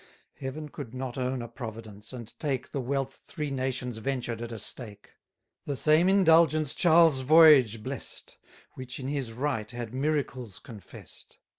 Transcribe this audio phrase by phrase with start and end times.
[0.33, 4.57] Heaven could not own a Providence, and take The wealth three nations ventured at a
[4.57, 5.11] stake.
[5.65, 8.29] The same indulgence Charles' voyage bless'd,
[8.73, 11.37] 240 Which in his right had miracles confess'd.